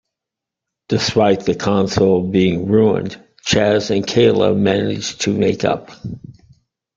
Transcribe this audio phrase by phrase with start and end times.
[0.89, 5.91] Despite the console being ruined, Chazz and Kayla manage to make up.